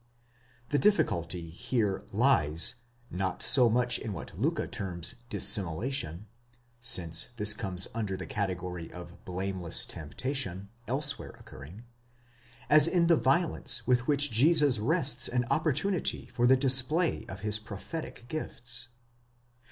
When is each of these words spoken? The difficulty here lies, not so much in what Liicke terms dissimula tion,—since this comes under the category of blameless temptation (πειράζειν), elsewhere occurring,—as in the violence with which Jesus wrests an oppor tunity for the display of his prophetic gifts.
The 0.69 0.79
difficulty 0.79 1.47
here 1.51 2.01
lies, 2.11 2.73
not 3.11 3.43
so 3.43 3.69
much 3.69 3.99
in 3.99 4.13
what 4.13 4.29
Liicke 4.35 4.71
terms 4.71 5.13
dissimula 5.29 5.93
tion,—since 5.93 7.27
this 7.37 7.53
comes 7.53 7.87
under 7.93 8.17
the 8.17 8.25
category 8.25 8.91
of 8.91 9.23
blameless 9.25 9.85
temptation 9.85 10.57
(πειράζειν), 10.57 10.87
elsewhere 10.87 11.35
occurring,—as 11.37 12.87
in 12.87 13.05
the 13.05 13.15
violence 13.15 13.85
with 13.85 14.07
which 14.07 14.31
Jesus 14.31 14.79
wrests 14.79 15.27
an 15.27 15.43
oppor 15.51 15.65
tunity 15.71 16.31
for 16.31 16.47
the 16.47 16.57
display 16.57 17.23
of 17.29 17.41
his 17.41 17.59
prophetic 17.59 18.25
gifts. 18.27 18.87